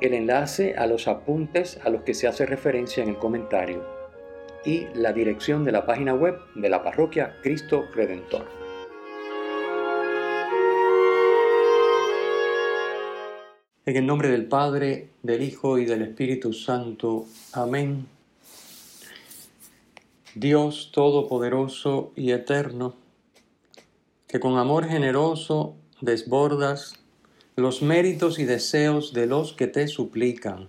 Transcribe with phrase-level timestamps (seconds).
[0.00, 3.84] el enlace a los apuntes a los que se hace referencia en el comentario
[4.64, 8.46] y la dirección de la página web de la parroquia Cristo Redentor.
[13.86, 17.26] En el nombre del Padre, del Hijo y del Espíritu Santo.
[17.52, 18.06] Amén.
[20.34, 22.94] Dios Todopoderoso y Eterno,
[24.28, 26.99] que con amor generoso desbordas
[27.60, 30.68] los méritos y deseos de los que te suplican.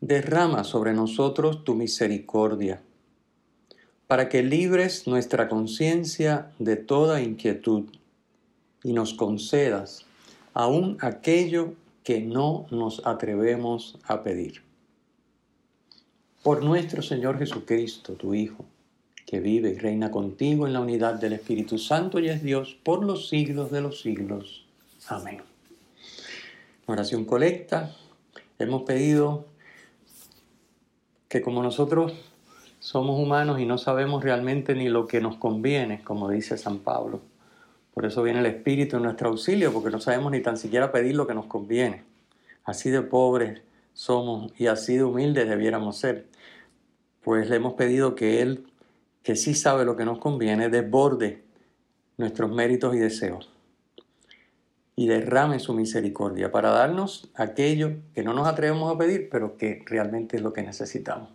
[0.00, 2.82] Derrama sobre nosotros tu misericordia,
[4.06, 7.84] para que libres nuestra conciencia de toda inquietud
[8.82, 10.04] y nos concedas
[10.52, 14.62] aún aquello que no nos atrevemos a pedir.
[16.42, 18.66] Por nuestro Señor Jesucristo, tu Hijo,
[19.26, 23.02] que vive y reina contigo en la unidad del Espíritu Santo y es Dios por
[23.02, 24.66] los siglos de los siglos.
[25.08, 25.53] Amén
[26.86, 27.94] oración colecta,
[28.58, 29.46] hemos pedido
[31.28, 32.12] que como nosotros
[32.78, 37.22] somos humanos y no sabemos realmente ni lo que nos conviene, como dice San Pablo,
[37.94, 41.14] por eso viene el Espíritu en nuestro auxilio, porque no sabemos ni tan siquiera pedir
[41.14, 42.02] lo que nos conviene.
[42.64, 46.26] Así de pobres somos y así de humildes debiéramos ser.
[47.22, 48.66] Pues le hemos pedido que Él,
[49.22, 51.44] que sí sabe lo que nos conviene, desborde
[52.16, 53.53] nuestros méritos y deseos
[54.96, 59.82] y derrame su misericordia para darnos aquello que no nos atrevemos a pedir, pero que
[59.86, 61.30] realmente es lo que necesitamos.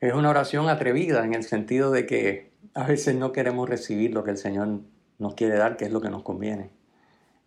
[0.00, 4.24] Es una oración atrevida en el sentido de que a veces no queremos recibir lo
[4.24, 4.80] que el Señor
[5.18, 6.70] nos quiere dar, que es lo que nos conviene.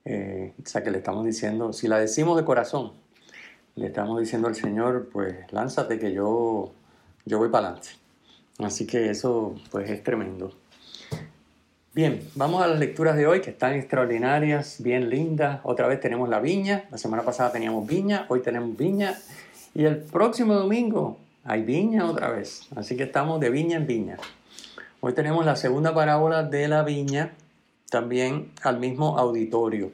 [0.06, 2.94] Eh, o sea que le estamos diciendo, si la decimos de corazón,
[3.76, 6.74] le estamos diciendo al Señor, pues lánzate que yo,
[7.26, 7.90] yo voy para adelante.
[8.60, 10.54] Así que eso pues es tremendo.
[11.94, 15.60] Bien, vamos a las lecturas de hoy que están extraordinarias, bien lindas.
[15.64, 19.18] Otra vez tenemos la viña, la semana pasada teníamos viña, hoy tenemos viña
[19.74, 22.62] y el próximo domingo hay viña otra vez.
[22.78, 24.18] Así que estamos de viña en viña.
[25.02, 27.34] Hoy tenemos la segunda parábola de la viña,
[27.90, 29.92] también al mismo auditorio.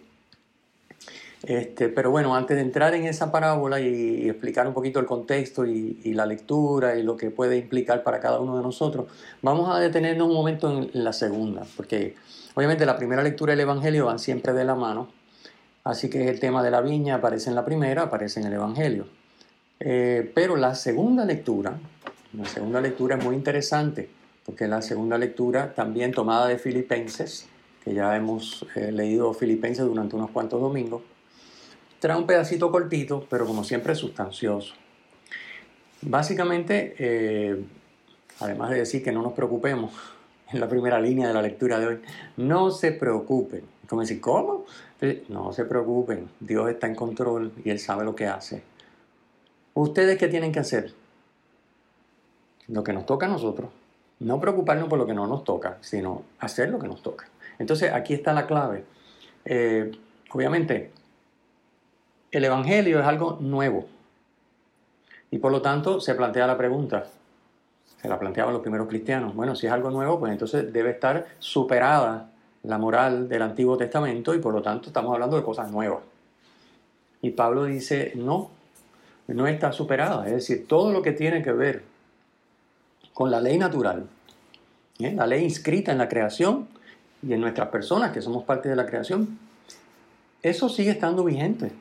[1.44, 5.66] Este, pero bueno, antes de entrar en esa parábola y, explicar un poquito el contexto
[5.66, 9.08] y, la lectura y lo que puede implicar para cada uno de nosotros,
[9.42, 12.16] vamos a detenernos un momento en, la segunda, porque
[12.56, 15.10] obviamente la primera lectura y el Evangelio van siempre de la mano,
[15.84, 19.06] así que el tema de la viña aparece en la primera, aparece en el Evangelio.
[19.80, 21.78] Eh, pero la segunda lectura,
[22.34, 24.10] la segunda lectura es muy interesante,
[24.44, 27.48] porque la segunda lectura también tomada de Filipenses,
[27.84, 31.04] que ya hemos eh, leído Filipenses durante unos cuantos domingos,
[32.00, 34.76] Trae un pedacito cortito, pero como siempre sustancioso.
[36.02, 37.64] Básicamente, eh,
[38.40, 39.94] además de decir que no nos preocupemos,
[40.52, 42.00] en la primera línea de la lectura de hoy,
[42.38, 43.64] no se preocupen.
[43.88, 44.66] Como decir, ¿cómo?
[45.30, 48.64] No se preocupen, Dios está en control y Él sabe lo que hace.
[49.74, 50.94] ¿Ustedes qué tienen que hacer?
[52.68, 53.70] Lo que nos toca a nosotros.
[54.20, 57.30] No preocuparnos por lo que no nos toca, sino hacer lo que nos toca.
[57.60, 58.84] Entonces, aquí está la clave.
[59.46, 59.92] Eh,
[60.32, 60.92] obviamente,
[62.38, 63.86] el Evangelio es algo nuevo.
[65.32, 67.06] Y por lo tanto se plantea la pregunta,
[68.02, 71.28] se la planteaban los primeros cristianos, bueno, si es algo nuevo, pues entonces debe estar
[71.40, 72.30] superada
[72.64, 76.04] la moral del Antiguo Testamento y por lo tanto estamos hablando de cosas nuevas.
[77.22, 78.52] Y Pablo dice, no,
[79.28, 81.84] no está superada, es decir, todo lo que tiene que ver
[83.14, 84.08] con la ley natural,
[85.00, 85.12] ¿eh?
[85.14, 86.68] la ley inscrita en la creación
[87.22, 89.40] y en nuestras personas que somos parte de la creación,
[90.44, 91.72] eso sigue estando vigente.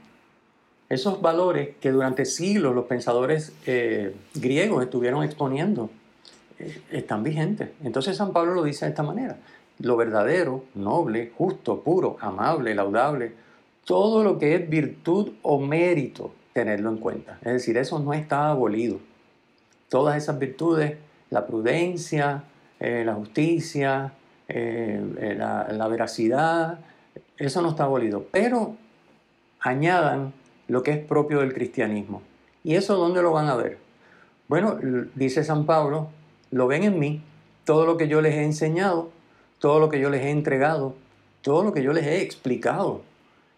[0.88, 5.90] Esos valores que durante siglos los pensadores eh, griegos estuvieron exponiendo
[6.58, 7.70] eh, están vigentes.
[7.82, 9.36] Entonces San Pablo lo dice de esta manera.
[9.80, 13.32] Lo verdadero, noble, justo, puro, amable, laudable,
[13.84, 17.38] todo lo que es virtud o mérito, tenerlo en cuenta.
[17.42, 19.00] Es decir, eso no está abolido.
[19.88, 20.96] Todas esas virtudes,
[21.30, 22.44] la prudencia,
[22.78, 24.12] eh, la justicia,
[24.48, 26.78] la, la veracidad,
[27.36, 28.26] eso no está abolido.
[28.30, 28.76] Pero
[29.60, 30.32] añadan
[30.68, 32.22] lo que es propio del cristianismo.
[32.64, 33.78] ¿Y eso dónde lo van a ver?
[34.48, 34.78] Bueno,
[35.14, 36.08] dice San Pablo,
[36.50, 37.20] lo ven en mí,
[37.64, 39.10] todo lo que yo les he enseñado,
[39.58, 40.94] todo lo que yo les he entregado,
[41.42, 43.02] todo lo que yo les he explicado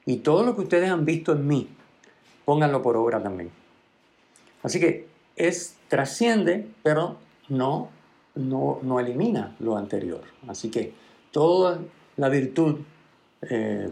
[0.06, 1.68] y todo lo que ustedes han visto en mí.
[2.44, 3.50] pónganlo por obra también.
[4.62, 5.06] Así que
[5.36, 7.16] es trasciende, pero
[7.48, 7.90] no,
[8.34, 10.22] no, no elimina lo anterior.
[10.46, 10.94] Así que
[11.30, 11.78] toda
[12.16, 12.80] la virtud
[13.42, 13.90] eh,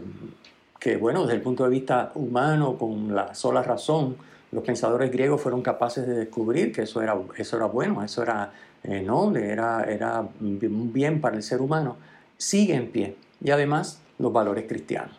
[0.79, 4.15] que, bueno, desde el punto de vista humano, con la sola razón,
[4.51, 8.51] los pensadores griegos fueron capaces de descubrir que eso era, eso era bueno, eso era
[8.83, 11.97] eh, noble, era, era bien para el ser humano,
[12.37, 13.15] sigue en pie.
[13.43, 15.15] Y además los valores cristianos,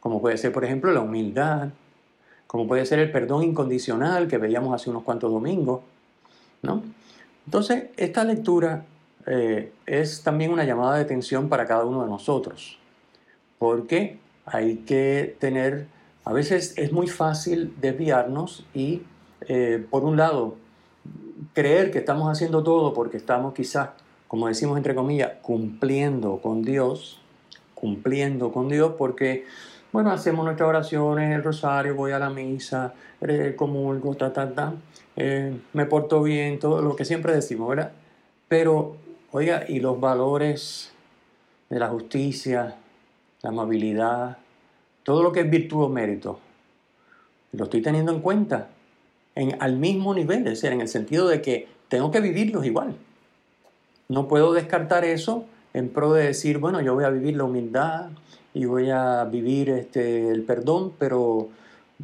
[0.00, 1.68] como puede ser, por ejemplo, la humildad,
[2.46, 5.80] como puede ser el perdón incondicional que veíamos hace unos cuantos domingos,
[6.62, 6.82] ¿no?
[7.44, 8.84] Entonces, esta lectura
[9.26, 12.78] eh, es también una llamada de atención para cada uno de nosotros,
[13.58, 14.18] porque
[14.50, 15.86] hay que tener,
[16.24, 19.02] a veces es muy fácil desviarnos y,
[19.48, 20.56] eh, por un lado,
[21.54, 23.90] creer que estamos haciendo todo porque estamos quizás,
[24.26, 27.20] como decimos entre comillas, cumpliendo con Dios,
[27.74, 29.44] cumpliendo con Dios, porque
[29.92, 32.92] bueno, hacemos nuestras oraciones, el rosario, voy a la misa,
[33.22, 34.74] eh, comulgo, ta, ta, ta,
[35.16, 37.92] eh, me porto bien, todo lo que siempre decimos, ¿verdad?
[38.48, 38.96] Pero,
[39.32, 40.92] oiga, y los valores
[41.70, 42.76] de la justicia,
[43.42, 44.38] la amabilidad,
[45.02, 46.38] todo lo que es virtud o mérito,
[47.52, 48.68] lo estoy teniendo en cuenta
[49.34, 52.96] en, al mismo nivel, es decir, en el sentido de que tengo que vivirlos igual.
[54.08, 55.44] No puedo descartar eso
[55.74, 58.10] en pro de decir, bueno, yo voy a vivir la humildad,
[58.58, 61.48] y voy a vivir este, el perdón, pero,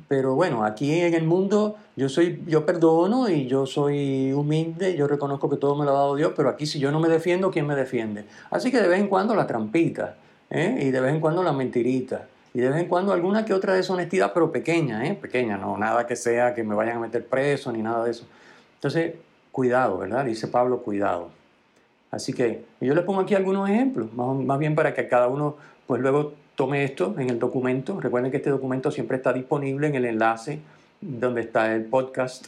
[0.06, 5.08] pero bueno, aquí en el mundo yo, soy, yo perdono y yo soy humilde, yo
[5.08, 7.50] reconozco que todo me lo ha dado Dios, pero aquí si yo no me defiendo,
[7.50, 8.26] ¿quién me defiende?
[8.50, 10.16] Así que de vez en cuando la trampita,
[10.54, 10.78] ¿eh?
[10.80, 13.74] y de vez en cuando la mentirita, y de vez en cuando alguna que otra
[13.74, 15.14] deshonestidad, pero pequeña, ¿eh?
[15.14, 18.26] pequeña, no nada que sea que me vayan a meter preso ni nada de eso.
[18.76, 19.14] Entonces,
[19.50, 20.24] cuidado, ¿verdad?
[20.24, 21.30] Dice Pablo, cuidado.
[22.12, 25.56] Así que yo le pongo aquí algunos ejemplos, más, más bien para que cada uno
[25.86, 28.00] pues luego tome esto en el documento.
[28.00, 30.60] Recuerden que este documento siempre está disponible en el enlace
[31.00, 32.46] donde está el podcast.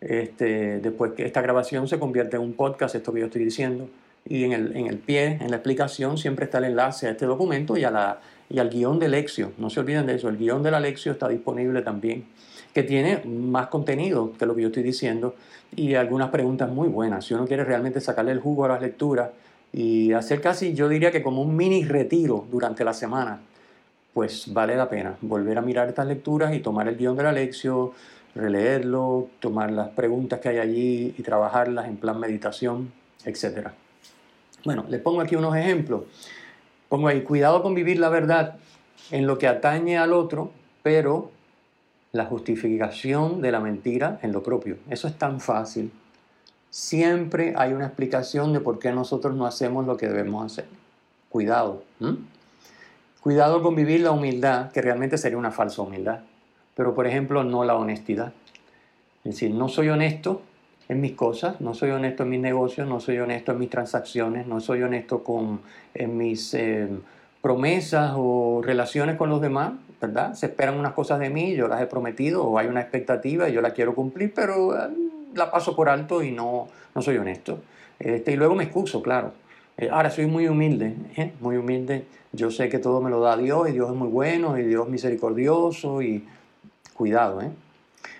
[0.00, 3.88] Este, después que esta grabación se convierte en un podcast, esto que yo estoy diciendo.
[4.26, 7.26] Y en el, en el pie, en la explicación, siempre está el enlace a este
[7.26, 9.52] documento y, a la, y al guion de Lexio.
[9.58, 12.24] No se olviden de eso, el guion de la Lexio está disponible también,
[12.72, 15.34] que tiene más contenido que lo que yo estoy diciendo
[15.76, 17.26] y algunas preguntas muy buenas.
[17.26, 19.28] Si uno quiere realmente sacarle el jugo a las lecturas,
[19.74, 23.40] y hacer casi, yo diría que como un mini retiro durante la semana,
[24.12, 27.32] pues vale la pena volver a mirar estas lecturas y tomar el guion de la
[27.32, 27.90] lección,
[28.36, 32.92] releerlo, tomar las preguntas que hay allí y trabajarlas en plan meditación,
[33.24, 33.70] etc.
[34.64, 36.04] Bueno, les pongo aquí unos ejemplos.
[36.88, 38.56] Pongo ahí, cuidado con vivir la verdad
[39.10, 40.50] en lo que atañe al otro,
[40.82, 41.30] pero
[42.12, 44.76] la justificación de la mentira en lo propio.
[44.88, 45.90] Eso es tan fácil
[46.74, 50.64] siempre hay una explicación de por qué nosotros no hacemos lo que debemos hacer.
[51.28, 51.84] Cuidado.
[53.20, 56.22] Cuidado con vivir la humildad, que realmente sería una falsa humildad.
[56.74, 58.32] Pero, por ejemplo, no la honestidad.
[59.22, 60.42] Es decir, no soy honesto
[60.88, 64.46] en mis cosas, no soy honesto en mis negocios, no soy honesto en mis transacciones,
[64.46, 65.60] no soy honesto con,
[65.94, 66.88] en mis eh,
[67.40, 70.34] promesas o relaciones con los demás, ¿verdad?
[70.34, 73.52] Se esperan unas cosas de mí, yo las he prometido o hay una expectativa y
[73.52, 74.90] yo la quiero cumplir, pero eh,
[75.34, 77.60] la paso por alto y no, no soy honesto.
[77.98, 79.32] Este, y luego me excuso, claro.
[79.76, 81.32] Eh, ahora soy muy humilde, ¿eh?
[81.40, 82.04] muy humilde.
[82.32, 84.86] Yo sé que todo me lo da Dios y Dios es muy bueno y Dios
[84.86, 86.24] es misericordioso y
[86.94, 87.50] cuidado, ¿eh?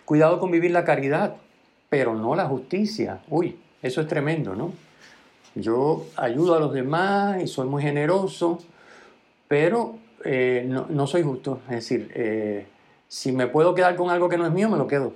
[0.05, 1.37] Cuidado con vivir la caridad,
[1.95, 3.21] pero no la justicia.
[3.29, 4.73] Uy, eso es tremendo, ¿no?
[5.55, 8.59] Yo ayudo a los demás y soy muy generoso,
[9.47, 11.61] pero eh, no, soy justo.
[11.69, 12.67] Es decir,
[13.07, 15.13] si me puedo quedar con algo que no es mío, me lo quedo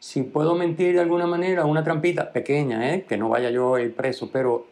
[0.00, 3.04] si puedo mentir de alguna manera, una trampita pequeña, ¿eh?
[3.06, 4.66] que no vaya yo a ir preso, pero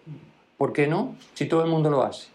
[0.56, 1.14] ¿por qué no?
[1.34, 2.28] Si todo el mundo lo hace.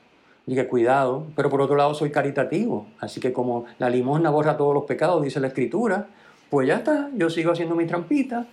[0.45, 4.75] Diga, cuidado, pero por otro lado soy caritativo, así que como la limosna borra todos
[4.75, 6.07] los pecados, dice la escritura,
[6.53, 8.45] pues ya está, yo sigo haciendo mi trampita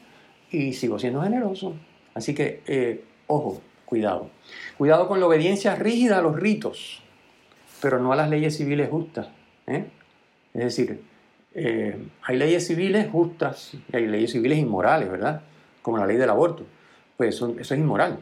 [0.50, 1.74] y sigo siendo generoso.
[2.14, 4.30] Así que, eh, ojo, cuidado.
[4.78, 7.02] Cuidado con la obediencia rígida a los ritos,
[7.82, 9.28] pero no a las leyes civiles justas.
[9.66, 9.84] ¿eh?
[10.54, 11.02] Es decir,
[11.54, 15.42] eh, hay leyes civiles justas y hay leyes civiles inmorales, ¿verdad?
[15.82, 16.64] Como la ley del aborto.
[17.18, 18.18] Pues eso, es inmoral.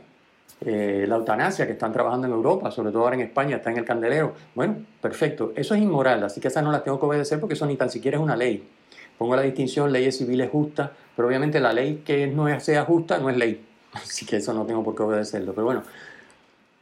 [0.60, 3.84] La eutanasia que están trabajando en Europa, sobre todo ahora en España, está en el
[3.84, 4.34] candelero.
[4.56, 5.52] Bueno, perfecto.
[5.54, 7.90] Eso es inmoral, así que esa no la tengo que obedecer porque eso ni tan
[7.90, 8.68] siquiera es una ley.
[9.18, 13.28] Pongo la distinción leyes civiles justas, pero obviamente la ley que no sea justa no
[13.28, 13.64] es ley.
[13.92, 15.52] Así que eso no tengo por qué obedecerlo.
[15.52, 15.82] Pero bueno,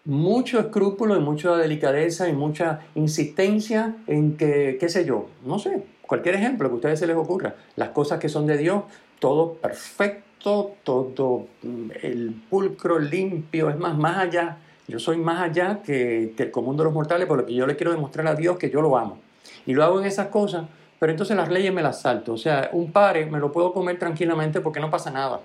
[0.05, 5.83] mucho escrúpulo y mucha delicadeza y mucha insistencia en que, qué sé yo, no sé,
[6.07, 7.57] Cualquier ejemplo que a ustedes se les ocurra.
[7.75, 8.85] Las cosas que son de Dios,
[9.19, 14.59] todo perfecto, todo mm, el pulcro, limpio, es más, más allá.
[14.87, 17.75] Yo soy más allá que, el común de los mortales, por lo que yo le
[17.75, 19.19] quiero demostrar a Dios que yo lo amo.
[19.67, 20.67] Y lo hago en esas cosas,
[20.99, 22.33] pero entonces las leyes me las salto.
[22.33, 25.41] O sea, un pare me lo puedo comer tranquilamente porque no pasa nada.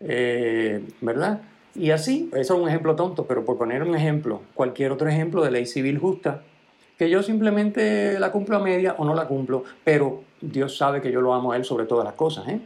[0.00, 1.40] Eh, ¿Verdad?
[1.74, 5.44] Y así, eso es un ejemplo tonto, pero por poner un ejemplo, cualquier otro ejemplo
[5.44, 6.42] de ley civil justa,
[6.98, 11.12] que yo simplemente la cumplo a media o no la cumplo, pero Dios sabe que
[11.12, 12.48] yo lo amo a Él sobre todas las cosas.
[12.48, 12.60] ¿eh?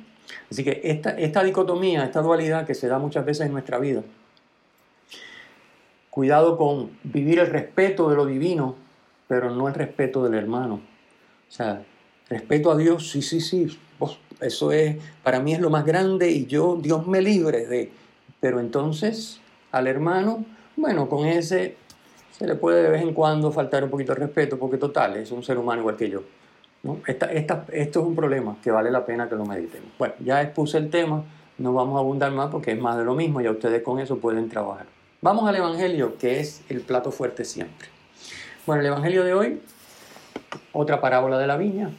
[0.51, 4.03] Así que esta, esta dicotomía, esta dualidad que se da muchas veces en nuestra vida,
[6.09, 8.77] cuidado con vivir el respeto de lo divino,
[9.29, 10.75] pero no el respeto del hermano.
[10.77, 11.83] O sea,
[12.33, 13.79] respeto a Dios, sí, sí, sí,
[14.41, 17.93] eso es, para mí es lo más grande y yo, Dios me libre de...
[18.41, 20.45] Pero entonces, al hermano,
[20.77, 21.77] bueno, con ese
[22.33, 25.31] se le puede de vez en cuando faltar un poquito de respeto, porque total, es
[25.31, 26.23] un ser humano igual que yo.
[26.83, 26.99] ¿no?
[27.07, 29.91] esto es un problema que vale la pena que lo meditemos.
[29.97, 31.23] Bueno, ya expuse el tema,
[31.59, 34.19] no vamos a abundar más porque es más de lo mismo, y ustedes con eso
[34.19, 34.87] pueden trabajar.
[35.21, 37.87] Vamos al Evangelio, que es el plato fuerte siempre.
[38.67, 39.63] Bueno, el Evangelio de hoy,
[40.73, 41.93] otra parábola de la viña,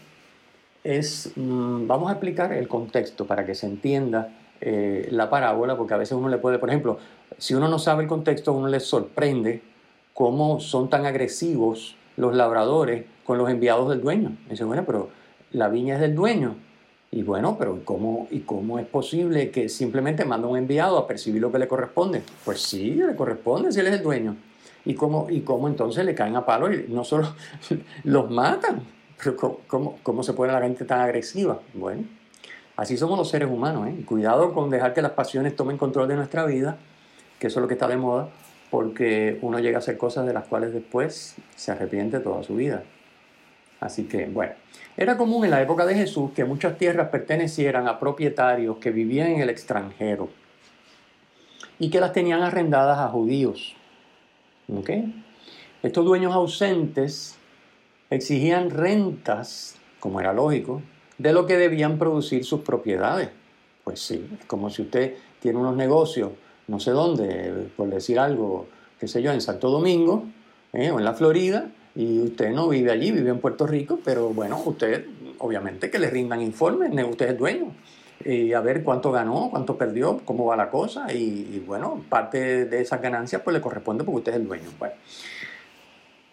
[0.84, 4.30] es, mm, vamos a explicar el contexto para que se entienda
[4.62, 6.98] eh, la parábola, porque a veces uno le puede, por ejemplo,
[7.38, 9.62] si uno no sabe el contexto, uno le sorprende
[10.13, 14.38] cómo son tan agresivos los labradores con los enviados del dueño.
[14.50, 15.10] dice, bueno, pero
[15.52, 16.56] la viña es del dueño.
[17.12, 21.42] Y bueno, pero ¿cómo, ¿y cómo es posible que simplemente manda un enviado a percibir
[21.42, 22.24] lo que le corresponde?
[22.44, 24.36] Pues sí, le corresponde si él es el dueño.
[24.86, 27.28] ¿Y cómo, y cómo entonces le caen a palo y no solo
[28.04, 28.82] los matan?
[29.24, 29.60] Pero
[30.03, 31.60] ¿cómo, se pone la gente tan agresiva?
[31.74, 32.03] Bueno,
[32.75, 33.88] así somos los seres humanos.
[33.88, 34.03] ¿eh?
[34.06, 36.77] Cuidado con dejar que las pasiones tomen control de nuestra vida,
[37.39, 38.30] que eso es lo que está de moda,
[38.70, 42.84] porque uno llega a hacer cosas de las cuales después se arrepiente toda su vida.
[43.80, 44.53] Así que, bueno,
[44.96, 49.32] era común en la época de Jesús que muchas tierras pertenecieran a propietarios que vivían
[49.32, 50.30] en el extranjero
[51.80, 53.75] y que las tenían arrendadas a judíos.
[55.82, 57.38] Estos dueños ausentes
[58.15, 60.82] exigían rentas, como era lógico,
[61.17, 63.29] de lo que debían producir sus propiedades.
[63.84, 66.32] Pues sí, es como si usted tiene unos negocios,
[66.67, 68.67] no sé dónde, por decir algo,
[69.00, 70.25] qué sé yo, en Santo Domingo
[70.72, 70.91] ¿eh?
[70.91, 74.62] o en la Florida, y usted no vive allí, vive en Puerto Rico, pero bueno,
[74.65, 75.05] usted,
[75.38, 77.74] obviamente que le rindan informes, usted es dueño,
[78.25, 82.82] y a ver cuánto ganó, cuánto perdió, cómo va la cosa, y, bueno, parte de
[82.82, 84.70] esas ganancias pues le corresponde porque usted es el dueño.
[84.79, 84.96] Bueno,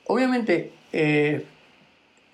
[0.06, 1.44] obviamente, eh,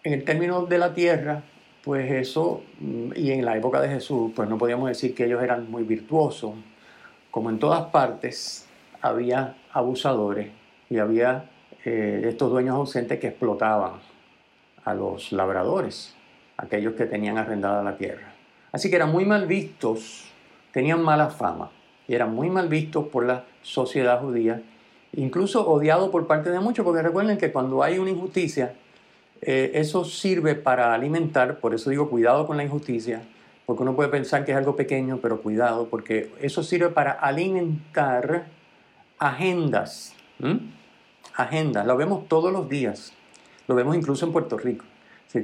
[0.06, 1.42] en el término de la tierra,
[1.82, 5.42] pues eso, mm, y en la época de Jesús, pues no podíamos decir que ellos
[5.42, 6.54] eran muy virtuosos.
[7.32, 8.68] Como en todas partes,
[9.02, 10.52] había abusadores
[10.88, 11.50] y había
[11.84, 13.94] eh, estos dueños ausentes que explotaban
[14.84, 16.14] a los labradores,
[16.56, 18.32] aquellos que tenían arrendada la tierra.
[18.70, 20.30] Así que eran muy mal vistos,
[20.70, 21.72] tenían mala fama
[22.06, 24.62] y eran muy mal vistos por la sociedad judía,
[25.14, 28.72] incluso odiados por parte de muchos, porque recuerden que cuando hay una injusticia,
[29.42, 33.22] eh, eso sirve para alimentar, por eso digo cuidado con la injusticia,
[33.66, 38.46] porque uno puede pensar que es algo pequeño, pero cuidado, porque eso sirve para alimentar
[39.18, 40.14] agendas.
[41.34, 43.12] Agendas, lo vemos todos los días,
[43.66, 44.84] lo vemos incluso en Puerto Rico.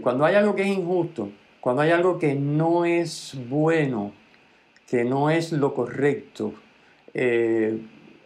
[0.02, 1.30] cuando hay algo que es injusto,
[1.60, 4.12] cuando hay algo que no es bueno,
[4.88, 6.54] que no es lo correcto,
[7.14, 7.78] eh,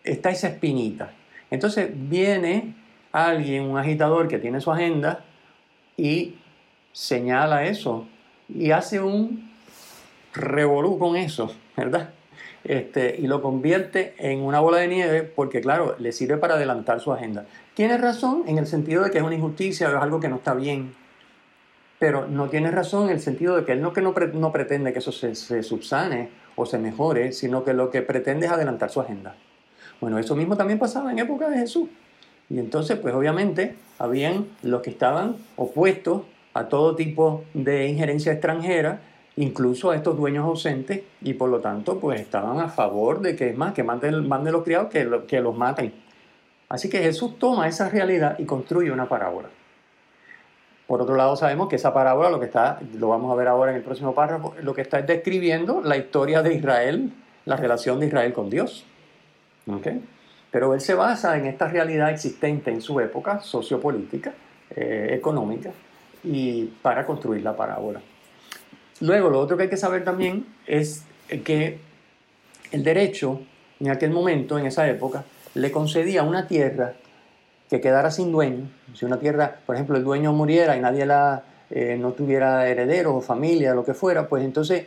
[0.04, 1.12] está esa espinita.
[1.50, 2.75] Entonces viene
[3.12, 5.25] alguien, un agitador que tiene su agenda,
[5.97, 6.35] y
[6.93, 8.07] señala eso
[8.49, 9.50] y hace un
[10.33, 12.11] revolú con eso, ¿verdad?
[12.65, 17.00] Este, y lo convierte en una bola de nieve porque, claro, le sirve para adelantar
[17.00, 17.47] su agenda.
[17.75, 20.37] Tiene razón en el sentido de que es una injusticia o es algo que no
[20.37, 20.95] está bien,
[21.99, 24.99] pero no tiene razón en el sentido de que él no, que no, pretende que
[24.99, 29.00] eso se, se subsane o se mejore, sino que lo que pretende es adelantar su
[29.00, 29.37] agenda.
[30.00, 31.88] Bueno, eso mismo también pasaba en época de Jesús.
[32.49, 36.23] Y entonces, pues obviamente, habían los que estaban opuestos
[36.55, 39.00] a todo tipo de injerencia extranjera,
[39.37, 43.50] incluso a estos dueños ausentes, y por lo tanto, pues estaban a favor de que
[43.50, 45.93] es más, que manden, manden los criados que, que los maten.
[46.69, 49.49] Así que Jesús toma esa realidad y construye una parábola.
[50.87, 53.73] Por otro lado, sabemos que esa parábola, lo que está, lo vamos a ver ahora
[53.73, 57.12] en el próximo párrafo, lo que está es describiendo la historia de Israel,
[57.45, 58.85] la relación de Israel con Dios.
[59.67, 60.00] ¿Okay?
[60.57, 64.33] Pero él se basa en esta realidad existente en su época sociopolítica,
[64.75, 65.71] eh, económica,
[66.25, 68.01] y para construir la parábola.
[69.01, 71.03] Luego, lo otro que hay que saber también es
[71.45, 71.77] que
[72.73, 73.43] el derecho,
[73.81, 76.95] en aquel momento, en esa época, le concedía una tierra
[77.69, 78.71] que quedara sin dueño.
[78.95, 83.15] Si una tierra, por ejemplo, el dueño muriera y nadie la, eh, no tuviera herederos
[83.15, 84.87] o familia, lo que fuera, pues entonces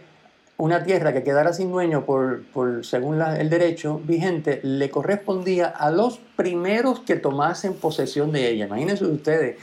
[0.60, 2.44] una tierra que quedara sin dueño por,
[2.84, 8.66] según el derecho vigente le correspondía a los primeros que tomasen posesión de ella.
[8.66, 9.58] Imagínense ustedes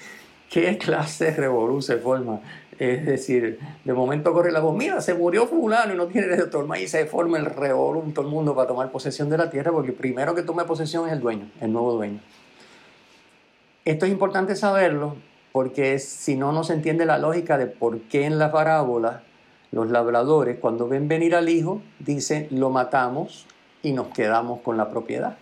[0.50, 2.40] qué clase de revolución se forma
[2.78, 6.74] Es decir, de momento corre la voz, mira, se murió fulano y no tiene heredero.
[6.76, 9.90] Y se forma el revolum todo el mundo para tomar posesión de la tierra, porque
[9.90, 12.20] el primero que tome posesión es el dueño, el nuevo dueño.
[13.84, 15.16] Esto es importante saberlo,
[15.52, 19.22] porque si no, no se entiende la lógica de por qué en la parábola
[19.72, 23.46] los labradores, cuando ven venir al hijo, dicen, lo matamos
[23.82, 25.36] y nos quedamos con la propiedad.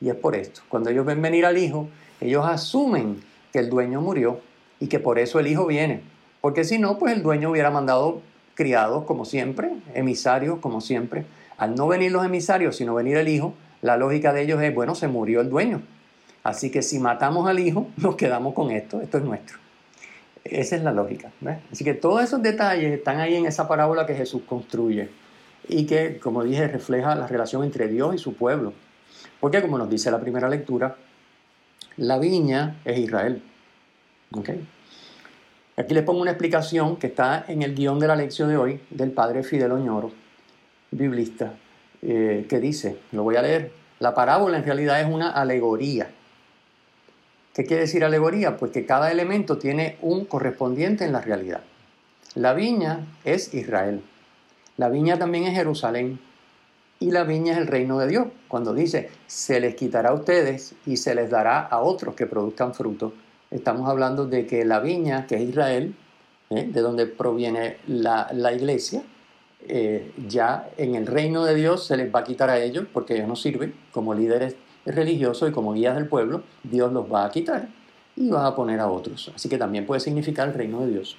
[0.00, 0.62] Y es por esto.
[0.68, 1.88] Cuando ellos ven venir al hijo,
[2.20, 4.40] ellos asumen que el dueño murió
[4.80, 6.02] y que por eso el hijo viene.
[6.40, 8.20] Porque si no, pues el dueño hubiera mandado
[8.54, 11.24] criados como siempre, emisarios como siempre.
[11.56, 14.94] Al no venir los emisarios, sino venir el hijo, la lógica de ellos es, bueno,
[14.94, 15.82] se murió el dueño.
[16.42, 19.61] Así que si matamos al hijo, nos quedamos con esto, esto es nuestro.
[20.44, 21.30] Esa es la lógica.
[21.70, 25.08] Así que todos esos detalles están ahí en esa parábola que Jesús construye
[25.68, 28.72] y que, como dije, refleja la relación entre Dios y su pueblo.
[29.40, 30.96] Porque, como nos dice la primera lectura,
[31.96, 33.42] la viña es Israel.
[34.32, 34.66] ¿Okay?
[35.76, 38.80] Aquí les pongo una explicación que está en el guion de la lección de hoy
[38.90, 40.12] del padre Fidel Oñoro,
[40.90, 41.54] biblista,
[42.02, 46.10] eh, que dice, lo voy a leer, la parábola en realidad es una alegoría.
[47.54, 48.56] ¿Qué quiere decir alegoría?
[48.56, 51.60] Pues que cada elemento tiene un correspondiente en la realidad.
[52.34, 54.02] La viña es Israel.
[54.78, 56.18] La viña también es Jerusalén.
[56.98, 58.28] Y la viña es el reino de Dios.
[58.48, 62.72] Cuando dice, se les quitará a ustedes y se les dará a otros que produzcan
[62.72, 63.12] fruto,
[63.50, 65.94] estamos hablando de que la viña, que es Israel,
[66.48, 66.68] ¿eh?
[66.72, 69.02] de donde proviene la, iglesia,
[69.68, 73.14] eh, ya en el reino de Dios se les va a quitar a ellos porque
[73.14, 77.30] ellos no sirven como líderes religiosos y como guías del pueblo, Dios los va a
[77.30, 77.68] quitar
[78.16, 79.32] y va a poner a otros.
[79.34, 81.16] Así que también puede significar el reino de Dios.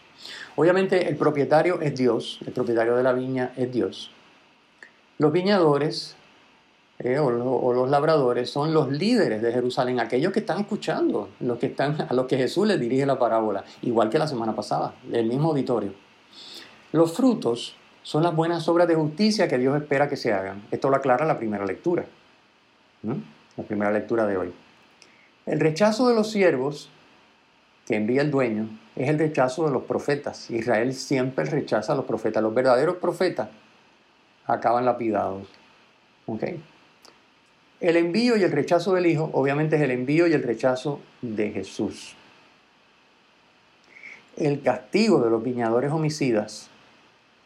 [0.56, 4.12] Obviamente el propietario es Dios, el propietario de la viña es Dios.
[5.18, 6.16] Los viñadores
[7.00, 11.68] eh, o, los labradores son los líderes de Jerusalén, aquellos que están escuchando, los que
[11.68, 15.26] están, a los que Jesús les dirige la parábola, igual que la semana pasada, el
[15.26, 15.94] mismo auditorio.
[16.92, 20.64] Los frutos son las buenas obras de justicia que Dios espera que se hagan.
[20.72, 22.06] Esto lo aclara la primera lectura,
[23.58, 24.54] la primera lectura de hoy.
[25.46, 26.90] El rechazo de los siervos
[27.86, 30.50] que envía el dueño es el rechazo de los profetas.
[30.50, 32.42] Israel siempre rechaza a los profetas.
[32.42, 33.50] Los verdaderos profetas
[34.46, 35.48] acaban lapidados.
[37.80, 41.52] El envío y el rechazo del Hijo, obviamente es el envío y el rechazo de
[41.52, 42.16] Jesús.
[44.38, 46.70] El castigo de los viñadores homicidas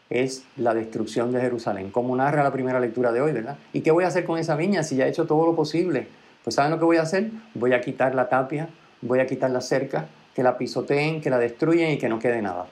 [0.09, 3.57] es la destrucción de Jerusalén, como narra la primera lectura de hoy, ¿verdad?
[3.73, 6.07] ¿Y qué voy a hacer con esa viña si ya he hecho todo lo posible?
[6.43, 7.29] Pues ¿saben lo que voy a hacer?
[7.53, 8.69] Voy a quitar la tapia,
[9.01, 12.41] voy a quitar la cerca, que la pisoteen, que la destruyen y que no quede
[12.41, 12.67] nada.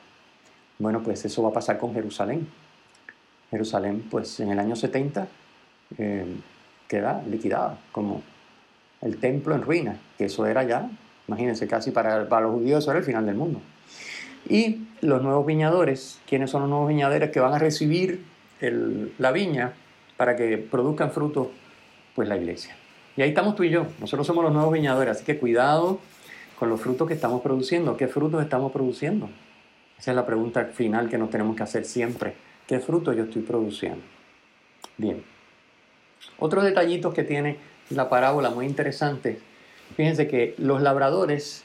[0.79, 2.47] Bueno, pues eso va a pasar con Jerusalén.
[3.51, 5.27] Jerusalén, pues en el año 70,
[6.87, 8.21] queda liquidada, como
[9.01, 10.89] el templo en ruinas, que eso era ya,
[11.27, 13.61] imagínense, casi para, para los judíos eso era el final del mundo.
[14.47, 18.23] Y los nuevos viñadores, ¿quiénes son los nuevos viñadores que van a recibir
[19.17, 19.73] la viña
[20.17, 21.47] para que produzcan frutos?
[22.15, 22.75] Pues la iglesia.
[23.17, 25.99] Y ahí estamos tú y yo, nosotros somos los nuevos viñadores, así que cuidado
[26.59, 27.97] con los frutos que estamos produciendo.
[27.97, 29.29] ¿Qué frutos estamos produciendo?
[29.97, 32.33] Esa es la pregunta final que nos tenemos que hacer siempre.
[32.67, 34.01] ¿Qué frutos yo estoy produciendo?
[34.97, 35.23] Bien.
[36.39, 37.57] Otros detallitos que tiene
[37.89, 39.39] la parábola muy interesante.
[39.95, 41.63] Fíjense que los labradores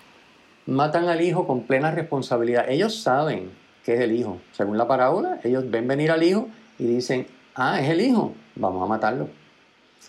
[0.67, 2.69] matan al hijo con plena responsabilidad.
[2.69, 3.51] Ellos saben
[3.85, 4.41] que es el hijo.
[4.53, 8.83] Según la parábola, ellos ven venir al hijo y dicen, ah, es el hijo, vamos
[8.83, 9.29] a matarlo.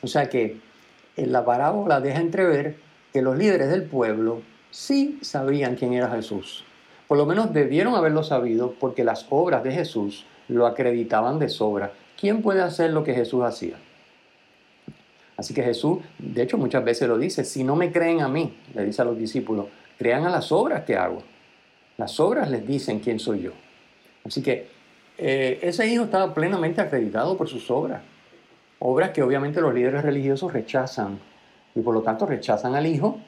[0.02, 0.58] O sea que
[1.18, 2.78] en la parábola deja entrever
[3.14, 6.64] que los líderes del pueblo sí sabían quién era Jesús.
[7.08, 11.92] Por lo menos debieron haberlo sabido porque las obras de Jesús lo acreditaban de sobra.
[12.20, 13.76] ¿Quién puede hacer lo que Jesús hacía?
[15.36, 18.56] Así que Jesús, de hecho muchas veces lo dice, si no me creen a mí,
[18.76, 19.66] le dice a los discípulos,
[19.98, 21.24] crean a las obras que hago.
[21.98, 23.52] Las obras les dicen quién soy yo.
[24.26, 24.68] Así que
[25.18, 28.02] eh, ese hijo estaba plenamente acreditado por sus obras.
[28.80, 31.20] Obras que obviamente los líderes religiosos rechazan
[31.76, 33.20] y por lo tanto rechazan al hijo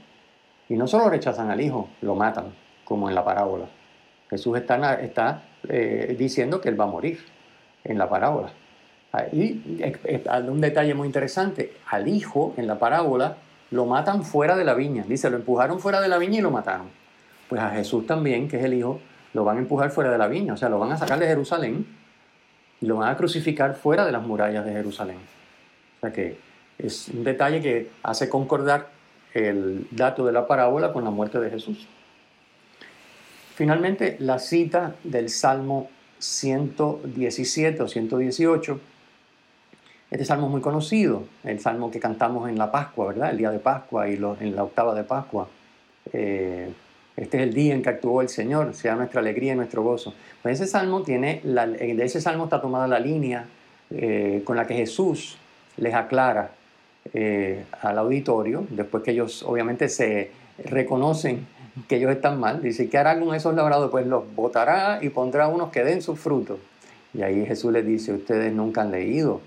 [0.69, 2.45] y no solo rechazan al hijo, lo matan,
[2.83, 3.65] como en la parábola.
[4.29, 7.19] Jesús está, está eh, diciendo que él va a morir
[7.83, 8.49] en la parábola.
[9.31, 9.61] Y
[10.47, 13.37] un detalle muy interesante, al hijo en la parábola
[13.73, 16.51] lo matan fuera de la viña, dice, lo empujaron fuera de la viña y lo
[16.51, 16.87] mataron.
[17.49, 18.99] Pues a Jesús también, que es el hijo,
[19.33, 21.25] lo van a empujar fuera de la viña, o sea, lo van a sacar de
[21.25, 21.87] Jerusalén
[22.79, 25.17] y lo van a crucificar fuera de las murallas de Jerusalén.
[25.97, 26.37] O sea que
[26.77, 28.89] es un detalle que hace concordar
[29.33, 31.87] el dato de la parábola con la muerte de Jesús.
[33.55, 38.79] Finalmente, la cita del Salmo 117 o 118
[40.13, 43.31] este salmo es muy conocido, el salmo que cantamos en la Pascua, ¿verdad?
[43.31, 45.47] El día de Pascua y en la octava de Pascua.
[46.13, 46.71] Eh,
[47.17, 50.13] este es el día en que actuó el Señor, sea nuestra alegría y nuestro gozo.
[50.43, 53.45] Pues ese salmo tiene, de ese salmo está tomada la línea
[53.89, 55.35] eh, con la que Jesús
[55.77, 56.51] les aclara
[57.15, 60.29] eh, al auditorio, después que ellos obviamente se
[60.63, 61.47] reconocen
[61.87, 63.89] que ellos están mal, dice, ¿qué hará con esos labrados?
[63.89, 66.59] Pues los botará y pondrá unos que den sus frutos.
[67.15, 69.41] Y ahí Jesús les dice, ustedes nunca han leído,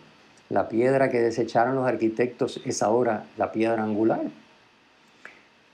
[0.48, 4.22] la piedra que desecharon los arquitectos es ahora la piedra angular.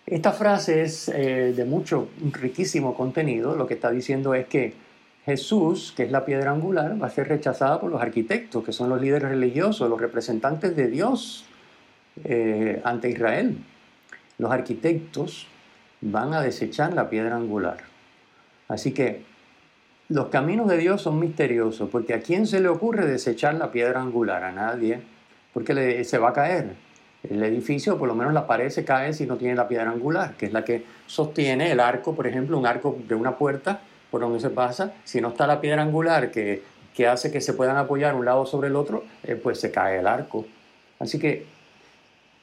[0.07, 3.55] Esta frase es eh, de mucho, riquísimo contenido.
[3.55, 4.75] Lo que está diciendo es que
[5.25, 8.89] Jesús, que es la piedra angular, va a ser rechazada por los arquitectos, que son
[8.89, 11.45] los líderes religiosos, los representantes de Dios
[12.25, 13.57] eh, ante Israel.
[14.39, 15.47] Los arquitectos
[16.01, 17.79] van a desechar la piedra angular.
[18.67, 19.23] Así que
[20.13, 24.03] los caminos de Dios son misteriosos, porque ¿a quién se le ocurre desechar la piedra
[24.03, 24.45] angular?
[24.45, 25.01] A nadie,
[25.55, 26.75] porque se va a caer.
[27.23, 30.35] El edificio, por lo menos la pared se cae si no tiene la piedra angular,
[30.35, 34.21] que es la que sostiene el arco, por ejemplo, un arco de una puerta por
[34.21, 34.93] donde se pasa.
[35.05, 36.63] Si no está la piedra angular que,
[37.09, 40.07] hace que se puedan apoyar un lado sobre el otro, eh, pues se cae el
[40.07, 40.45] arco.
[40.99, 41.47] Así que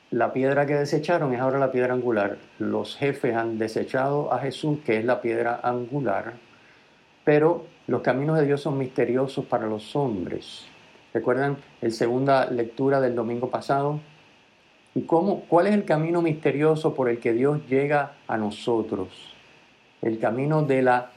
[0.09, 2.37] la piedra que desecharon es ahora la piedra angular.
[2.57, 6.33] Los jefes han desechado a Jesús, que es la piedra angular,
[7.29, 10.65] pero los caminos de Dios son misteriosos para los hombres.
[11.13, 13.99] ¿Recuerdan la segunda lectura del domingo pasado?
[14.95, 19.09] ¿Y cómo, cuál es el camino misterioso por el que Dios llega a nosotros?
[20.01, 21.11] El camino de la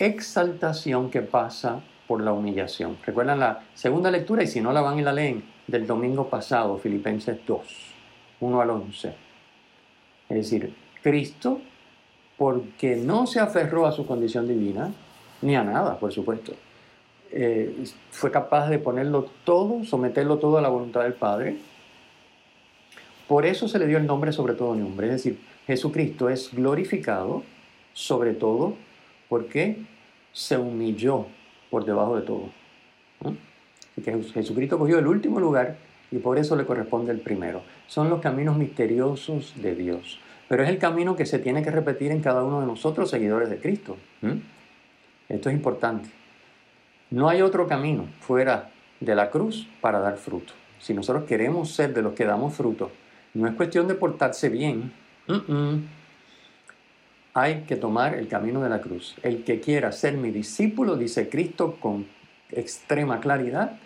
[0.00, 2.98] exaltación que pasa por la humillación.
[3.06, 4.42] ¿Recuerdan la segunda lectura?
[4.42, 7.60] Y si no la van y la leen, del domingo pasado, Filipenses 2,
[8.40, 9.14] 1 al 11.
[10.28, 10.74] Es decir,
[11.04, 11.60] Cristo,
[12.36, 14.92] porque no se aferró a su condición divina,
[15.44, 16.52] ni a nada, por supuesto,
[17.30, 21.56] eh, fue capaz de ponerlo todo, someterlo todo a la voluntad del Padre.
[23.28, 25.06] Por eso se le dio el nombre sobre todo nombre.
[25.08, 27.42] Es decir, Jesucristo es glorificado
[27.92, 28.74] sobre todo
[29.28, 29.78] porque
[30.32, 31.26] se humilló
[31.70, 32.50] por debajo de todo.
[34.02, 35.76] Jesucristo cogió el último lugar
[36.10, 37.62] y por eso le corresponde el primero.
[37.86, 40.20] Son los caminos misteriosos de Dios.
[40.48, 43.50] Pero es el camino que se tiene que repetir en cada uno de nosotros, seguidores
[43.50, 43.96] de Cristo.
[45.34, 46.08] Esto es importante.
[47.10, 48.70] No hay otro camino fuera
[49.00, 50.52] de la cruz para dar fruto.
[50.78, 52.92] Si nosotros queremos ser de los que damos fruto,
[53.34, 54.92] no es cuestión de portarse bien.
[57.34, 59.16] Hay que tomar el camino de la cruz.
[59.24, 62.06] El que quiera ser mi discípulo, dice Cristo con
[62.52, 63.76] extrema claridad,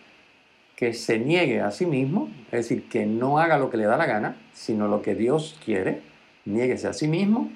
[0.77, 3.97] que se niegue a sí mismo, es decir, que no haga lo que le da
[3.97, 6.03] la gana, sino lo que Dios quiere,
[6.45, 7.51] niéguese a sí mismo,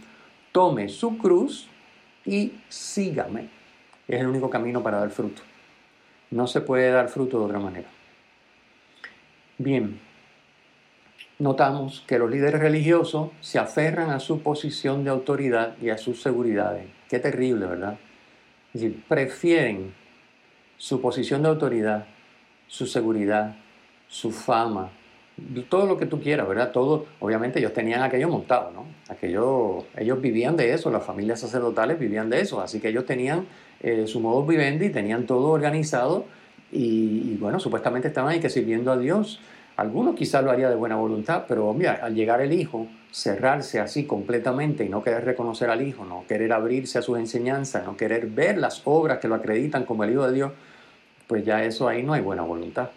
[0.50, 1.68] tome su cruz
[2.24, 3.61] y sígame.
[4.12, 5.42] Es el único camino para dar fruto.
[6.30, 7.88] No se puede dar fruto de otra manera.
[9.58, 9.98] Bien,
[11.38, 16.20] notamos que los líderes religiosos se aferran a su posición de autoridad y a sus
[16.20, 16.86] seguridades.
[17.08, 17.98] Qué terrible, ¿verdad?
[18.74, 19.94] Es decir, prefieren
[20.76, 22.06] su posición de autoridad
[22.72, 23.54] su seguridad,
[24.08, 24.90] su fama,
[25.68, 26.72] todo lo que tú quieras, ¿verdad?
[26.72, 28.86] Todo, obviamente ellos tenían aquello montado, ¿no?
[29.08, 33.46] Aquello, ellos vivían de eso, las familias sacerdotales vivían de eso, así que ellos tenían
[33.80, 36.26] eh, su modo vivendi, tenían todo organizado
[36.70, 39.40] y, bueno, supuestamente estaban ahí que sirviendo a Dios.
[39.76, 44.04] Algunos quizás lo haría de buena voluntad, pero hombre, al llegar el hijo, cerrarse así
[44.04, 48.26] completamente y no querer reconocer al hijo, no querer abrirse a sus enseñanzas, no querer
[48.26, 50.52] ver las obras que lo acreditan como el hijo de Dios,
[51.26, 52.90] pues ya eso ahí no hay buena voluntad.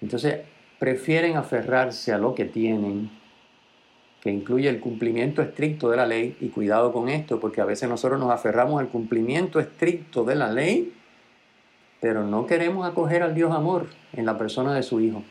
[0.00, 0.40] Entonces,
[0.78, 3.10] prefieren aferrarse a lo que tienen,
[4.20, 7.88] que incluye el cumplimiento estricto de la ley, y cuidado con esto, porque a veces
[7.88, 10.92] nosotros nos aferramos al cumplimiento estricto de la ley,
[12.00, 15.22] pero no queremos acoger al Dios amor en la persona de su Hijo.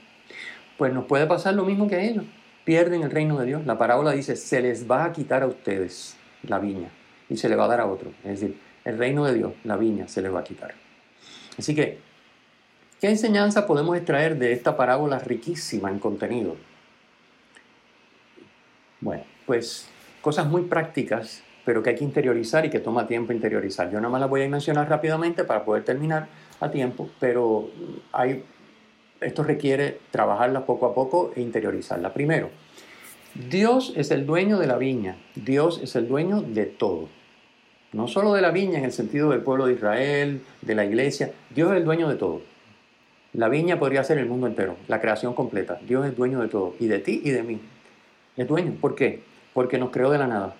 [0.77, 2.25] Pues nos puede pasar lo mismo que a ellos.
[2.63, 3.65] Pierden el reino de Dios.
[3.65, 6.89] La parábola dice, se les va a quitar a ustedes la viña
[7.29, 8.11] y se le va a dar a otro.
[8.23, 10.73] Es decir, el reino de Dios, la viña, se les va a quitar.
[11.57, 11.99] Así que
[13.05, 16.55] ¿Qué enseñanza podemos extraer de esta parábola riquísima en contenido?
[18.99, 19.87] Bueno, pues
[20.23, 23.91] cosas muy prácticas, pero que hay que interiorizar y que toma tiempo interiorizar.
[23.91, 27.69] Yo nada más las voy a mencionar rápidamente para poder terminar a tiempo, pero
[28.11, 28.43] hay,
[29.21, 32.11] esto requiere trabajarlas poco a poco e interiorizarla.
[32.11, 32.49] Primero,
[33.51, 37.09] Dios es el dueño de la viña, Dios es el dueño de todo.
[37.93, 41.33] No solo de la viña en el sentido del pueblo de Israel, de la iglesia,
[41.51, 42.54] Dios es el dueño de todo.
[43.35, 45.77] La viña podría ser el mundo entero, la creación completa.
[45.85, 47.59] Dios es dueño de todo, y de ti y de mí.
[48.37, 48.77] Es dueño.
[48.79, 49.23] ¿Por qué?
[49.53, 50.55] Porque nos creó de la nada.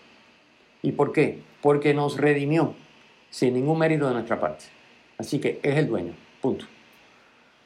[0.81, 1.41] ¿Y por qué?
[1.61, 2.73] Porque nos redimió
[3.29, 4.65] sin ningún mérito de nuestra parte.
[5.17, 6.15] Así que es el dueño.
[6.41, 6.65] Punto.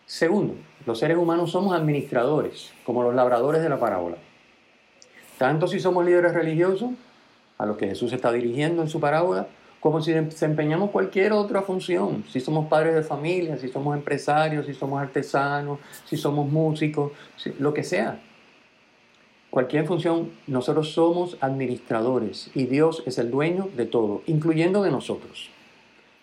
[0.05, 0.53] Segundo,
[0.85, 4.17] los seres humanos somos administradores, como los labradores de la parábola.
[5.39, 6.91] Tanto si somos líderes religiosos
[7.57, 9.47] a los que Jesús está dirigiendo en su parábola,
[9.79, 14.73] como si desempeñamos cualquier otra función, si somos padres de familia, si somos empresarios, si
[14.73, 17.13] somos artesanos, si somos músicos,
[17.59, 18.19] lo que sea.
[19.49, 25.49] Cualquier función, nosotros somos administradores y Dios es el dueño de todo, incluyendo de nosotros,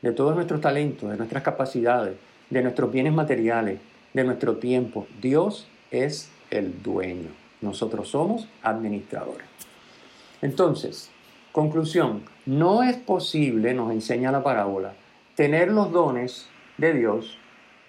[0.03, 2.17] de todos nuestros talentos, de nuestras capacidades,
[2.51, 3.81] de nuestros bienes materiales,
[4.13, 5.07] de nuestro tiempo.
[5.21, 7.31] Dios es el dueño.
[7.61, 9.47] Nosotros somos administradores.
[10.43, 11.11] Entonces,
[11.57, 14.93] conclusión, no es posible, nos enseña la parábola,
[15.37, 17.39] tener los dones de Dios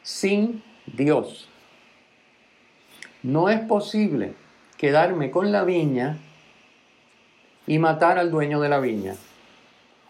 [0.04, 1.50] sin Dios.
[3.24, 4.36] No es posible
[4.78, 6.18] quedarme con la viña
[7.66, 9.16] y matar al dueño de la viña,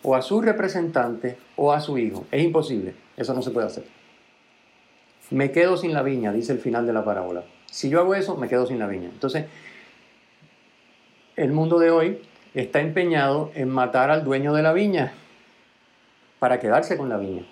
[0.04, 2.28] o a su representante, o a su hijo.
[2.32, 3.86] Es imposible, eso no se puede hacer.
[5.32, 7.44] Me quedo sin la viña, dice el final de la parábola.
[7.66, 9.10] Si yo hago eso, me quedo sin la viña.
[9.12, 9.46] Entonces,
[11.36, 12.22] el mundo de hoy
[12.62, 15.14] está empeñado en matar al dueño de la viña
[16.40, 17.46] para quedarse con la viña.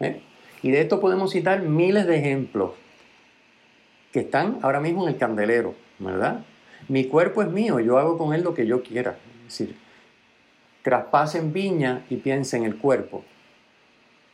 [0.00, 0.20] ¿eh?
[0.62, 2.72] Y de esto podemos citar miles de ejemplos
[4.12, 6.40] que están ahora mismo en el candelero, ¿verdad?
[6.88, 9.16] Mi cuerpo es mío, yo hago con él lo que yo quiera.
[9.46, 9.76] Es decir,
[10.82, 13.24] traspasen viña y piensen en el cuerpo.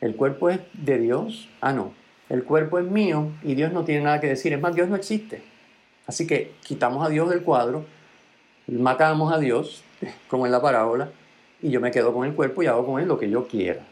[0.00, 1.48] ¿El cuerpo es de Dios?
[1.60, 1.92] Ah, no.
[2.30, 4.52] El cuerpo es mío y Dios no tiene nada que decir.
[4.54, 5.42] Es más, Dios no existe.
[6.06, 7.84] Así que quitamos a Dios del cuadro
[8.66, 9.84] matamos a Dios,
[10.28, 11.10] como en la parábola,
[11.62, 13.82] y yo me quedo con el cuerpo y hago con él lo que yo quiera.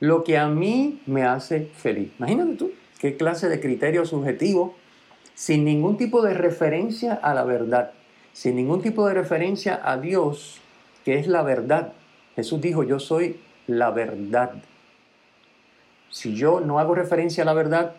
[0.00, 2.12] Lo que a mí me hace feliz.
[2.18, 4.74] Imagínate tú, qué clase de criterio subjetivo,
[5.34, 7.92] sin ningún tipo de referencia a la verdad,
[8.32, 10.60] sin ningún tipo de referencia a Dios,
[11.04, 11.92] que es la verdad.
[12.36, 14.52] Jesús dijo, yo soy la verdad.
[16.10, 17.94] Si yo no hago referencia a la verdad,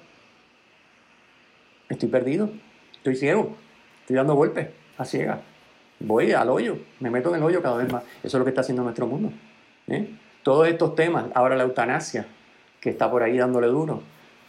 [1.89, 2.49] estoy perdido,
[2.93, 3.55] estoy ciego,
[4.01, 5.41] estoy dando golpes a ciega
[5.99, 8.03] voy al hoyo, me meto en el hoyo cada vez más.
[8.23, 9.31] Eso es lo que está haciendo nuestro mundo.
[9.87, 10.09] ¿eh?
[10.43, 12.25] Todos estos temas, ahora la eutanasia,
[12.79, 14.01] que está por ahí dándole duro,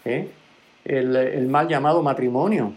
[0.05, 0.29] ¿eh?
[0.85, 2.73] el, mal llamado matrimonio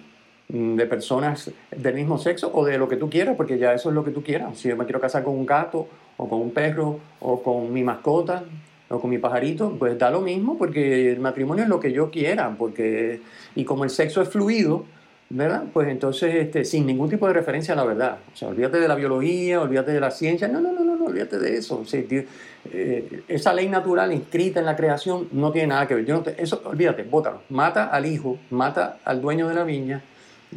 [0.50, 3.90] mm, de personas del mismo sexo o de lo que tú quieras, porque ya eso
[3.90, 4.58] es lo que tú quieras.
[4.58, 7.84] Si yo me quiero casar con un gato o con un perro o con mi
[7.84, 8.44] mascota
[8.90, 12.10] o con mi pajarito, pues da lo mismo, porque el matrimonio es lo que yo
[12.10, 13.22] quiera, porque
[13.56, 14.86] y como el sexo es fluido,
[15.30, 15.66] ¿verdad?
[15.72, 18.18] Pues entonces, este, sin ningún tipo de referencia a la verdad.
[18.34, 21.06] O sea, olvídate de la biología, olvídate de la ciencia, no, no, no, no, no
[21.06, 21.84] olvídate de eso.
[22.72, 26.06] Eh, esa ley natural inscrita en la creación no tiene nada que ver.
[26.06, 27.44] Yo no eso, olvídate, bótalo.
[27.50, 30.02] Mata al hijo, mata al dueño de la viña,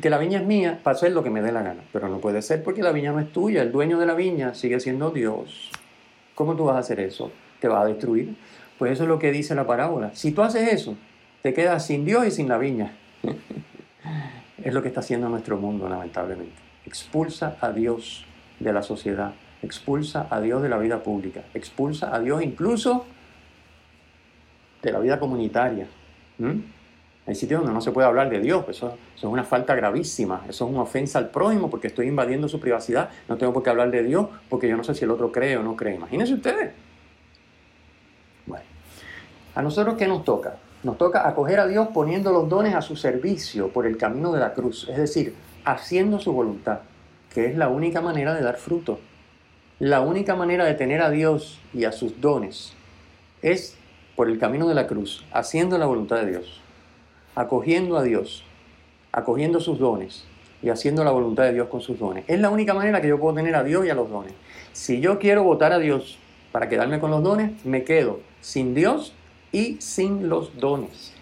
[0.00, 1.82] que la viña es mía para hacer lo que me dé la gana.
[1.92, 4.54] Pero no puede ser porque la viña no es tuya, el dueño de la viña
[4.54, 5.70] sigue siendo Dios.
[6.34, 7.30] ¿Cómo tú vas a hacer eso?
[7.60, 8.34] ¿Te va a destruir?
[8.78, 10.12] Pues eso es lo que dice la parábola.
[10.14, 10.96] Si tú haces eso,
[11.42, 12.96] te quedas sin Dios y sin la viña.
[14.62, 16.54] Es lo que está haciendo nuestro mundo, lamentablemente.
[16.86, 18.24] Expulsa a Dios
[18.60, 23.04] de la sociedad, expulsa a Dios de la vida pública, expulsa a Dios incluso
[24.82, 25.86] de la vida comunitaria.
[27.26, 30.42] Hay sitios donde no se puede hablar de Dios, eso, eso, es una falta gravísima,
[30.48, 33.70] eso es una ofensa al prójimo porque estoy invadiendo su privacidad, no tengo por qué
[33.70, 35.94] hablar de Dios porque yo no sé si el otro cree o no cree.
[35.94, 36.72] Imagínense ustedes.
[38.46, 38.64] Bueno,
[39.54, 40.56] ¿a nosotros qué nos toca?
[40.82, 44.40] Nos toca acoger a Dios poniendo los dones a su servicio por el camino de
[44.40, 46.80] la cruz, es decir, haciendo su voluntad,
[47.32, 48.98] que es la única manera de dar fruto.
[49.78, 52.72] La única manera de tener a Dios y a sus dones
[53.42, 53.76] es
[54.16, 56.60] por el camino de la cruz, haciendo la voluntad de Dios,
[57.34, 58.44] acogiendo a Dios,
[59.12, 60.24] acogiendo sus dones
[60.62, 62.24] y haciendo la voluntad de Dios con sus dones.
[62.26, 64.32] Es la única manera que yo puedo tener a Dios y a los dones.
[64.72, 66.18] Si yo quiero votar a Dios
[66.50, 69.14] para quedarme con los dones, me quedo sin Dios
[69.52, 71.12] y sin los dones.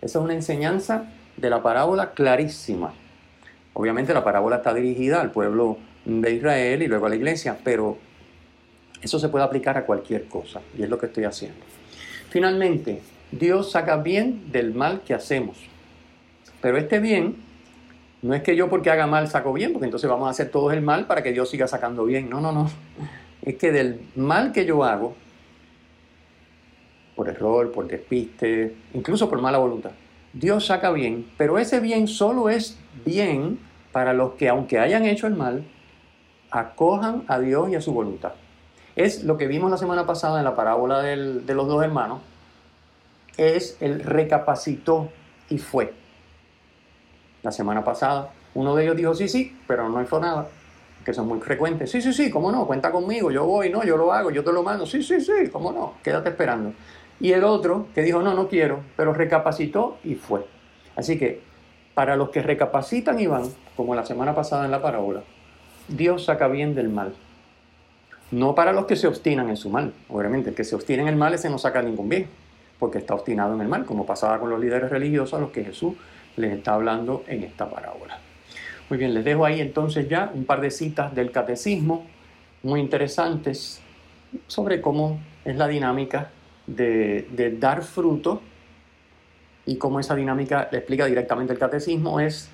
[0.00, 2.94] Esa es una enseñanza de la parábola clarísima.
[3.74, 7.98] Obviamente la parábola está dirigida al pueblo de Israel y luego a la iglesia, pero
[9.02, 11.60] eso se puede aplicar a cualquier cosa y es lo que estoy haciendo.
[12.30, 15.56] Finalmente, Dios saca bien del mal que hacemos.
[16.60, 17.36] Pero este bien
[18.22, 20.70] no es que yo porque haga mal saco bien, porque entonces vamos a hacer todo
[20.72, 22.28] el mal para que Dios siga sacando bien.
[22.28, 22.70] No, no, no.
[23.42, 25.14] Es que del mal que yo hago,
[27.40, 29.92] error, por despiste, incluso por mala voluntad.
[30.32, 33.58] Dios saca bien, pero ese bien solo es bien
[33.92, 35.64] para los que, aunque hayan hecho el mal,
[36.50, 38.32] acojan a Dios y a su voluntad.
[38.94, 42.20] Es lo que vimos la semana pasada en la parábola de los dos hermanos,
[43.36, 45.08] es el recapacitó
[45.48, 45.94] y fue.
[47.42, 50.48] La semana pasada, uno de ellos dijo sí, sí, pero no hizo nada,
[51.04, 51.90] que son muy frecuentes.
[51.90, 54.52] Sí, sí, sí, cómo no, cuenta conmigo, yo voy, no, yo lo hago, yo te
[54.52, 54.84] lo mando.
[54.84, 56.74] Sí, sí, sí, cómo no, quédate esperando.
[57.20, 60.46] Y el otro que dijo, no, no quiero, pero recapacitó y fue.
[60.96, 61.42] Así que
[61.94, 63.44] para los que recapacitan y van,
[63.76, 65.22] como la semana pasada en la parábola,
[65.88, 67.14] Dios saca bien del mal.
[68.30, 69.92] No para los que se obstinan en su mal.
[70.08, 72.26] Obviamente, el que se obstina en el mal ese no saca ningún bien,
[72.78, 75.64] porque está obstinado en el mal, como pasaba con los líderes religiosos a los que
[75.64, 75.94] Jesús
[76.36, 78.18] les está hablando en esta parábola.
[78.88, 82.06] Muy bien, les dejo ahí entonces ya un par de citas del catecismo
[82.62, 83.80] muy interesantes
[84.46, 86.30] sobre cómo es la dinámica
[86.76, 88.40] de, dar fruto
[89.66, 92.48] y cómo esa dinámica le explica directamente el catecismo es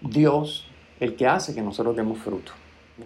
[0.00, 0.68] Dios
[1.00, 2.52] el que hace que nosotros demos fruto.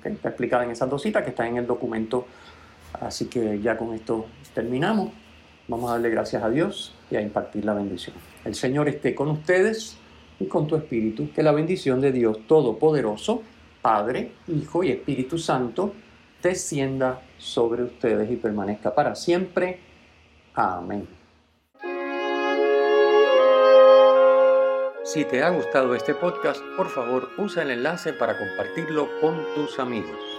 [0.04, 2.26] Está explicada en esas dos citas que están en el documento.
[3.00, 5.11] Así que ya con esto terminamos.
[5.66, 8.16] Vamos a darle gracias a Dios y a impartir la bendición.
[8.44, 9.96] El Señor esté con ustedes
[10.40, 11.30] y con tu espíritu.
[11.32, 13.42] Que la bendición de Dios Todopoderoso,
[13.82, 15.94] Padre, Hijo y Espíritu Santo,
[16.42, 19.88] descienda sobre ustedes y permanezca para siempre.
[20.61, 21.07] Amén.
[25.05, 29.79] Si te ha gustado este podcast, por favor usa el enlace para compartirlo con tus
[29.79, 30.38] amigos.